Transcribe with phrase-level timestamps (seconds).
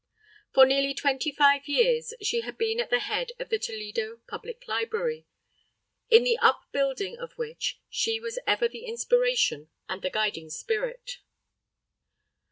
[0.51, 4.67] For nearly twenty five years, she had been at the head of the Toledo Public
[4.67, 5.27] Library,
[6.09, 11.19] in the upbuilding of which she was ever the inspiration and the guiding spirit.